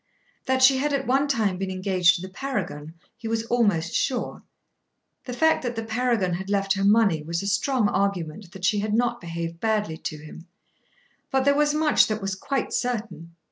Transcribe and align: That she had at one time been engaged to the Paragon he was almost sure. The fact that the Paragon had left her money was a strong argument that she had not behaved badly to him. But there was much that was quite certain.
That 0.47 0.63
she 0.63 0.77
had 0.77 0.93
at 0.93 1.05
one 1.05 1.27
time 1.27 1.57
been 1.59 1.69
engaged 1.69 2.15
to 2.15 2.21
the 2.23 2.29
Paragon 2.33 2.95
he 3.15 3.27
was 3.27 3.43
almost 3.45 3.93
sure. 3.93 4.41
The 5.25 5.31
fact 5.33 5.61
that 5.61 5.75
the 5.75 5.83
Paragon 5.83 6.33
had 6.33 6.49
left 6.49 6.73
her 6.73 6.83
money 6.83 7.21
was 7.21 7.43
a 7.43 7.47
strong 7.47 7.87
argument 7.87 8.51
that 8.53 8.65
she 8.65 8.79
had 8.79 8.95
not 8.95 9.21
behaved 9.21 9.59
badly 9.59 9.97
to 9.97 10.17
him. 10.17 10.47
But 11.29 11.45
there 11.45 11.53
was 11.53 11.75
much 11.75 12.07
that 12.07 12.19
was 12.19 12.33
quite 12.33 12.73
certain. 12.73 13.35